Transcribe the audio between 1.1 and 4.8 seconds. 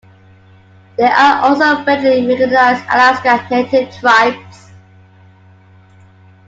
are also federally recognized Alaska Native tribes.